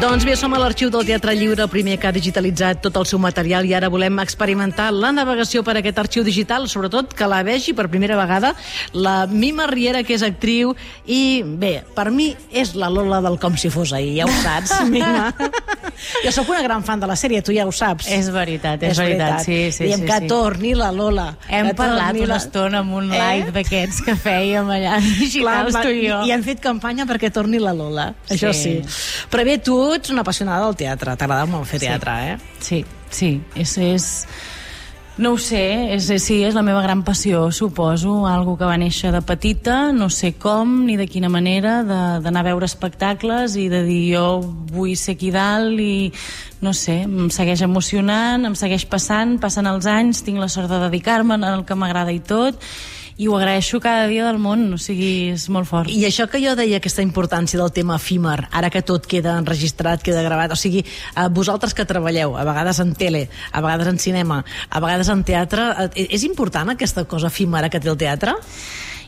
[0.00, 3.04] Doncs bé, som a l'arxiu del Teatre Lliure, el primer que ha digitalitzat tot el
[3.04, 7.42] seu material i ara volem experimentar la navegació per aquest arxiu digital, sobretot que la
[7.44, 8.54] vegi per primera vegada
[8.96, 10.72] la Mima Riera, que és actriu,
[11.04, 14.72] i bé, per mi és la Lola del Com si fos ahir, ja ho saps,
[14.94, 15.34] Mima.
[16.24, 18.08] Jo sóc una gran fan de la sèrie, tu ja ho saps.
[18.12, 19.40] És veritat, és, és veritat.
[19.40, 19.46] veritat.
[19.46, 20.30] Sí, sí, Diem sí, que sí.
[20.30, 21.26] torni la Lola.
[21.48, 22.38] Hem parlat una la...
[22.40, 23.20] estona amb un eh?
[23.20, 26.22] live d'aquests que fèiem allà digitals, tu i jo.
[26.26, 28.36] I hem fet campanya perquè torni la Lola, sí.
[28.36, 28.78] això sí.
[29.30, 32.30] Però bé, tu ets una apassionada del teatre, t'agrada molt fer teatre, sí.
[32.30, 32.56] eh?
[32.60, 34.10] Sí, sí, és, és...
[35.20, 38.78] No ho sé, és, és, sí, és la meva gran passió, suposo, algo que va
[38.80, 43.66] néixer de petita, no sé com ni de quina manera, d'anar a veure espectacles i
[43.68, 44.22] de dir jo
[44.72, 46.08] vull ser aquí dalt i
[46.64, 50.80] no sé, em segueix emocionant, em segueix passant, passen els anys, tinc la sort de
[50.86, 52.56] dedicar-me al que m'agrada i tot,
[53.20, 55.92] i ho agraeixo cada dia del món, o sigui, és molt fort.
[55.92, 60.00] I això que jo deia, aquesta importància del tema efímer, ara que tot queda enregistrat,
[60.00, 63.98] queda gravat, o sigui, eh, vosaltres que treballeu, a vegades en tele, a vegades en
[64.00, 68.38] cinema, a vegades en teatre, eh, és important aquesta cosa efímera que té el teatre?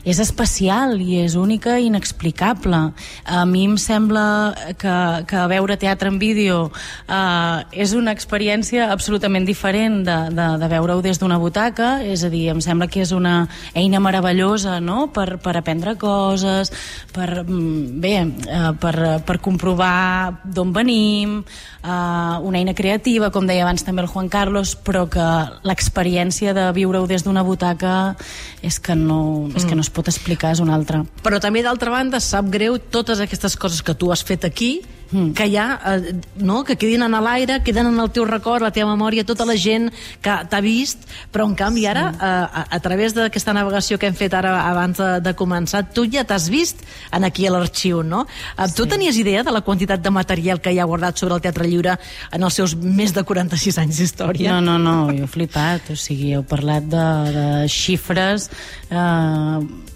[0.03, 2.79] És especial i és única i inexplicable.
[3.25, 4.95] A mi em sembla que,
[5.29, 11.01] que veure teatre en vídeo uh, és una experiència absolutament diferent de, de, de veure-ho
[11.05, 15.07] des d'una butaca, és a dir, em sembla que és una eina meravellosa no?
[15.13, 16.73] per, per aprendre coses,
[17.13, 21.39] per, mm, bé, uh, per, per comprovar d'on venim,
[21.83, 25.29] uh, una eina creativa, com deia abans també el Juan Carlos, però que
[25.63, 28.15] l'experiència de viure-ho des d'una butaca
[28.63, 31.03] és que no, és que no es pot explicar, és una altra.
[31.23, 34.75] Però també, d'altra banda, sap greu totes aquestes coses que tu has fet aquí,
[35.13, 35.33] mm.
[35.37, 38.91] que ja, eh, no?, que quedin en l'aire, queden en el teu record, la teva
[38.91, 39.89] memòria, tota la gent
[40.23, 42.19] que t'ha vist, però en canvi ara, sí.
[42.19, 46.07] eh, a, a través d'aquesta navegació que hem fet ara abans de, de començar, tu
[46.09, 48.25] ja t'has vist en aquí a l'arxiu, no?
[48.57, 48.77] Eh, sí.
[48.81, 51.69] Tu tenies idea de la quantitat de material que hi ha guardat sobre el Teatre
[51.69, 51.97] Lliure
[52.33, 54.57] en els seus més de 46 anys d'història?
[54.57, 58.49] No, no, no, jo he flipat, o sigui, heu parlat de, de xifres...
[58.89, 59.91] Eh,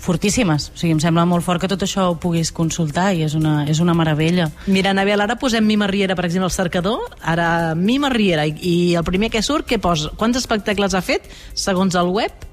[0.00, 0.70] fortíssimes.
[0.74, 3.64] O sigui, em sembla molt fort que tot això ho puguis consultar i és una,
[3.70, 4.48] és una meravella.
[4.66, 7.04] Mira, Anabel, ara posem Mima Riera, per exemple, al cercador.
[7.20, 10.14] Ara, Mima Riera, i, i el primer que surt, què posa?
[10.16, 12.46] Quants espectacles ha fet, segons el web?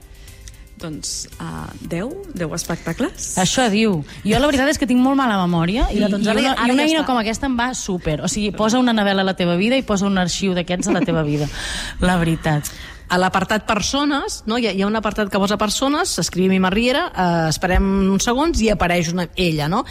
[0.77, 3.31] Doncs uh, 10, 10 espectacles.
[3.41, 4.03] Això diu.
[4.21, 6.85] Jo la veritat és que tinc molt mala memòria i, doncs, i, una, i una
[6.85, 8.19] eina com aquesta em va super.
[8.21, 10.99] O sigui, posa una novel·la a la teva vida i posa un arxiu d'aquests a
[10.99, 11.49] la teva vida.
[12.03, 12.69] La veritat
[13.09, 14.57] a l'apartat persones, no?
[14.57, 18.27] hi, ha, hi ha un apartat que posa persones, s'escriu Mima Riera, eh, esperem uns
[18.27, 19.85] segons i apareix una, ella, no?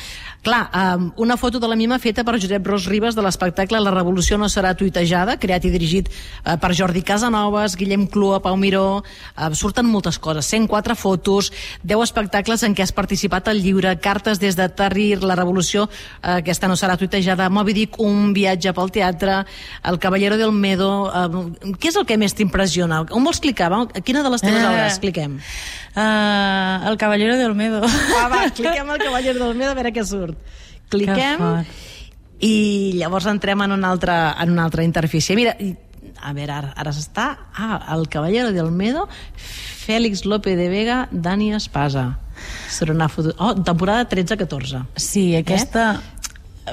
[0.45, 3.91] Clar, eh, una foto de la Mima feta per Josep Ros Ribes de l'espectacle La
[3.91, 9.03] revolució no serà tuitejada, creat i dirigit eh, per Jordi Casanovas, Guillem Clua, Pau Miró,
[9.35, 11.51] eh, surten moltes coses, 104 fotos,
[11.83, 15.89] 10 espectacles en què has participat al lliure, cartes des de Tahrir, La revolució,
[16.23, 19.41] eh, aquesta no serà tuitejada, Moby Dick, un viatge pel teatre,
[19.83, 23.06] El Caballero del Medo, eh, què és el que més t'impressiona?
[23.15, 23.71] On vols clicar?
[23.73, 23.85] Va?
[24.07, 25.01] Quina de les teves eh, obres?
[25.03, 25.39] Cliquem.
[25.95, 27.83] Uh, el Caballero del Medo.
[27.83, 30.55] Va, va, cliquem el Caballero del Medo a veure què surt.
[30.93, 31.43] Cliquem
[32.45, 35.37] i llavors entrem en una altra, en una altra interfície.
[35.37, 37.31] Mira, a veure, ara, ara s'està...
[37.55, 39.07] Ah, el Caballero del Medo,
[39.87, 42.19] Fèlix López de Vega, Dani Espasa.
[42.69, 43.33] Serà una foto...
[43.39, 44.85] Oh, temporada 13-14.
[44.97, 45.95] Sí, aquesta...
[45.97, 46.16] Eh?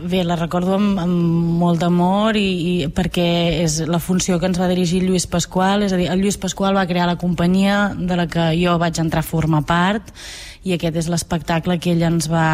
[0.02, 3.28] Bé, la recordo amb, amb molt d'amor i, i perquè
[3.62, 6.74] és la funció que ens va dirigir Lluís Pasqual, és a dir, el Lluís Pasqual
[6.74, 10.10] va crear la companyia de la que jo vaig entrar a formar part
[10.64, 12.48] i aquest és l'espectacle que ell ens va,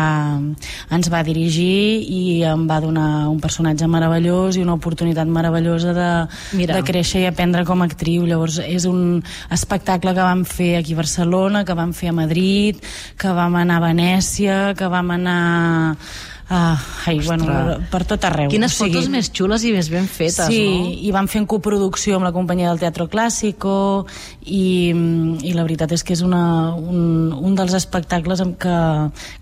[0.91, 6.09] ens va dirigir i em va donar un personatge meravellós i una oportunitat meravellosa de,
[6.57, 6.75] Mira.
[6.75, 8.25] de créixer i aprendre com a actriu.
[8.27, 9.21] Llavors és un
[9.53, 12.81] espectacle que vam fer aquí a Barcelona, que vam fer a Madrid,
[13.15, 15.39] que vam anar a Venècia, que vam anar
[16.51, 17.45] Ah, ai, bueno,
[17.91, 18.49] per tot arreu.
[18.49, 20.85] Quines o sigui, fotos més xules i més ben fetes, sí, no?
[20.87, 24.07] Sí, i vam fer en coproducció amb la companyia del Teatro Clásico
[24.41, 28.77] i, i la veritat és que és una, un, un dels espectacles amb què,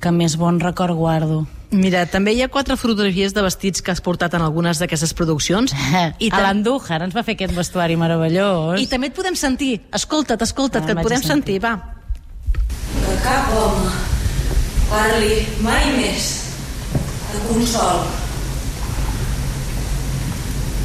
[0.03, 1.45] que més bon record guardo.
[1.71, 5.71] Mira, també hi ha quatre fotografies de vestits que has portat en algunes d'aquestes produccions.
[6.25, 8.81] I a l'Andújar ens va fer aquest vestuari meravellós.
[8.83, 9.77] I també et podem sentir.
[9.95, 11.61] Escolta't, escolta't, ah, que et podem sentir.
[11.61, 11.95] sentir, va.
[12.97, 13.95] Que cap home
[14.91, 16.46] parli mai més
[17.31, 18.05] de consol.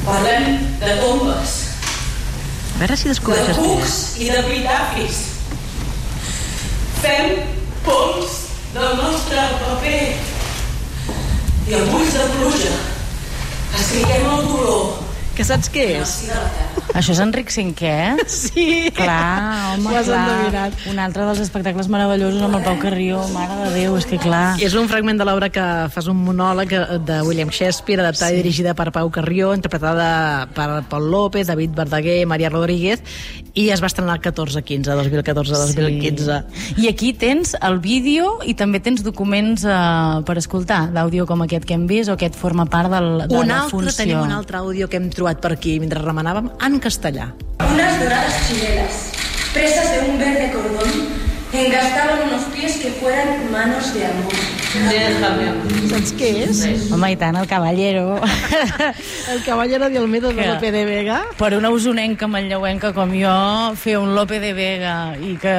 [0.05, 1.53] Parlem de tombes.
[2.75, 5.21] A veure si descobreixes De cucs i de pitafis.
[7.03, 7.37] Fem
[7.85, 8.39] pols
[8.73, 10.01] del nostre paper.
[11.67, 12.73] I amb ulls de pluja
[13.79, 15.02] escriguem el dolor
[15.33, 16.11] que saps què és?
[16.93, 17.91] Això és Enric V?
[18.29, 18.89] Sí.
[18.93, 20.21] Clar, home, Ho has clar.
[20.29, 20.73] endevinat.
[20.91, 24.59] Un altre dels espectacles meravellosos amb el Pau Carrió, mare de Déu, és que clar...
[24.61, 25.63] És un fragment de l'obra que
[25.93, 28.37] fas un monòleg eh, de William Shakespeare, adaptada sí.
[28.37, 33.01] i dirigida per Pau Carrió, interpretada per Pol López, David Verdaguer, Maria Rodríguez,
[33.57, 36.39] i es va estrenar el 14-15, 2014-2015.
[36.53, 36.85] Sí.
[36.85, 41.65] I aquí tens el vídeo i també tens documents eh, per escoltar, d'àudio com aquest
[41.69, 43.97] que hem vist o aquest forma part del, de Un la altre, funció.
[44.03, 47.29] tenim un altre àudio que hem trobat per aquí mentre remenàvem, en castellà.
[47.63, 48.99] Unas doradas chilenas,
[49.53, 50.91] presas de un verde cordón,
[51.53, 54.52] engastaban unos pies que fueran manos de amor.
[54.73, 56.61] Saps què és?
[56.89, 58.15] Home, i tant, el Caballero.
[59.29, 61.19] El Caballero de Olmedo de Que- Lope de Vega.
[61.37, 65.53] per una usonenca manlleuenca com jo, fer un Lope de Vega i que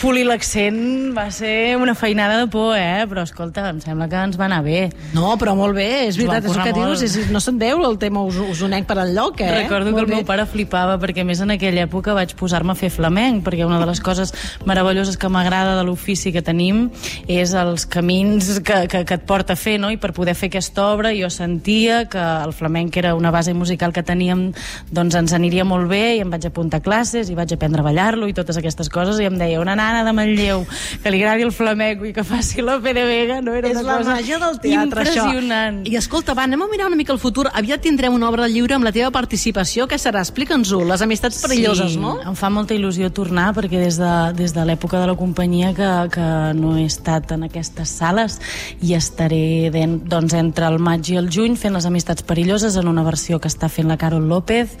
[0.00, 3.06] polir l'accent va ser una feinada de por, eh?
[3.10, 4.84] Però escolta, em sembla que ens va anar bé.
[5.14, 7.98] No, però molt bé, és veritat, és el que dius, és, no se'n veu el
[7.98, 9.50] tema us, usonenc per enlloc, eh?
[9.64, 10.28] Recordo que Molt el meu bé.
[10.30, 13.90] pare flipava perquè més en aquella època vaig posar-me a fer flamenc perquè una de
[13.90, 14.32] les coses
[14.64, 16.86] meravelloses que m'agrada de l'ofici que tenim
[17.26, 19.90] és els camins que, que, que et porta a fer no?
[19.90, 23.92] i per poder fer aquesta obra jo sentia que el flamenc era una base musical
[23.92, 24.50] que teníem
[24.90, 27.86] doncs ens aniria molt bé i em vaig apuntar a classes i vaig aprendre a
[27.86, 30.64] ballar-lo i totes aquestes coses i em deia una nana de Manlleu
[31.02, 33.54] que li agradi el flamenc i que faci l'Ope de Vega no?
[33.56, 35.92] era És una la cosa màgia del teatre, impressionant això.
[35.92, 37.46] I escolta, va, anem a mirar una mica el futur.
[37.52, 39.86] Aviat tindrem una obra lliure amb la teva participació.
[39.90, 40.22] Què serà?
[40.24, 40.80] Explica'ns-ho.
[40.88, 42.16] Les amistats perilloses, sí, no?
[42.26, 45.90] em fa molta il·lusió tornar perquè des de, des de l'època de la companyia que,
[46.14, 46.28] que
[46.58, 48.38] no he estat en aquestes sales
[48.82, 52.88] i estaré den, doncs, entre el maig i el juny fent les amistats perilloses en
[52.88, 54.76] una versió que està fent la Carol López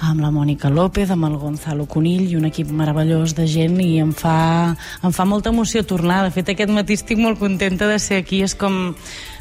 [0.00, 3.96] amb la Mònica López, amb el Gonzalo Conill i un equip meravellós de gent i
[4.02, 6.22] em fa, em fa molta emoció tornar.
[6.26, 8.42] De fet, aquest matí estic molt contenta de ser aquí.
[8.44, 8.94] És com...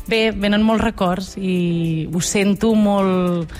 [0.07, 3.51] Bé, venen molts records i ho sento molt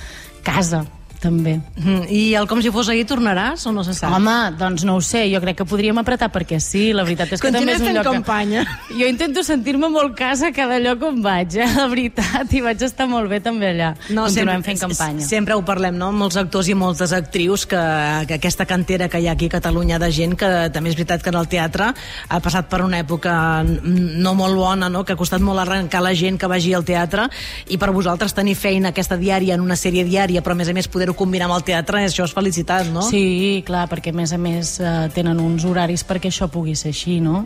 [0.46, 0.84] casa,
[1.22, 1.58] també.
[1.80, 4.14] Mm, I el Com si fos ahir tornaràs o no se sap?
[4.16, 7.42] Home, doncs no ho sé, jo crec que podríem apretar perquè sí, la veritat és
[7.42, 8.66] que també Continuem és un fent lloc campanya.
[8.66, 9.00] Que...
[9.00, 11.68] Jo intento sentir-me molt casa a cada lloc on vaig, eh?
[11.76, 13.92] la veritat, i vaig estar molt bé també allà.
[14.08, 15.26] Continuem fent campanya.
[15.26, 16.12] Sempre ho parlem, no?
[16.16, 17.82] Molts actors i moltes actrius que,
[18.30, 21.24] que aquesta cantera que hi ha aquí a Catalunya de gent que també és veritat
[21.24, 23.34] que en el teatre ha passat per una època
[23.66, 25.04] no molt bona, no?
[25.04, 27.28] que ha costat molt arrencar la gent que vagi al teatre
[27.72, 30.76] i per vosaltres tenir feina aquesta diària en una sèrie diària, però a més a
[30.78, 33.06] més poder-ho combinar amb el teatre, això és felicitat, no?
[33.08, 36.94] Sí, clar, perquè a més a més eh, tenen uns horaris perquè això pugui ser
[36.94, 37.46] així, no?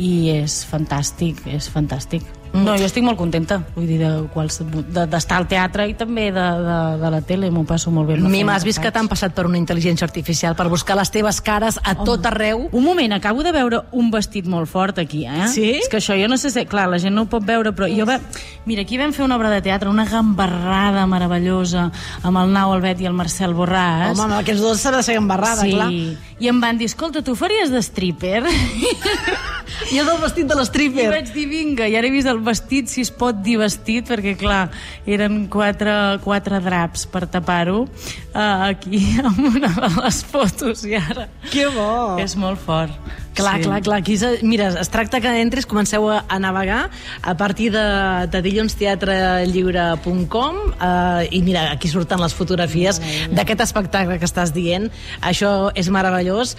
[0.00, 2.39] I és fantàstic, és fantàstic.
[2.52, 6.32] No, jo estic molt contenta, vull dir, de quals- de- d'estar al teatre i també
[6.34, 8.16] de, de, de la tele, m'ho passo molt bé.
[8.16, 10.96] amb la Mima, feina has vist que t'han passat per una intel·ligència artificial per buscar
[10.98, 12.68] les teves cares a tot arreu?
[12.72, 15.46] Un moment, acabo de veure un vestit molt fort aquí, eh?
[15.52, 15.70] Sí?
[15.78, 16.66] És que això jo no sé si...
[16.66, 18.04] Clar, la gent no ho pot veure, però jo...
[18.06, 18.18] Va...
[18.66, 21.86] Mira, aquí vam fer una obra de teatre, una gambarrada meravellosa
[22.22, 24.12] amb el Nau Albet i el Marcel Borràs.
[24.18, 25.70] Home, no, aquests dos s'ha de ser embarrada, sí.
[25.72, 25.90] clar.
[26.40, 28.40] I em van dir, escolta, tu faries de stripper?
[29.90, 31.06] I és el vestit de I l'stripper.
[31.12, 34.34] vaig dir, vinga, i ara he vist el vestit, si es pot dir vestit, perquè,
[34.40, 34.62] clar,
[35.08, 35.92] eren quatre,
[36.24, 41.28] quatre draps per tapar-ho uh, aquí, amb una de les fotos, i ara...
[41.52, 42.16] Que bo!
[42.24, 42.96] És molt fort.
[43.34, 43.62] Clar, Sí.
[43.62, 43.98] clar, clar.
[44.00, 46.90] Aquí, se- mira, es tracta que entris, comenceu a, a navegar
[47.22, 53.00] a partir de, de dillonsteatrelliure.com eh, i mira, aquí surten les fotografies
[53.30, 54.90] d'aquest espectacle que estàs dient.
[55.22, 56.56] Això és meravellós.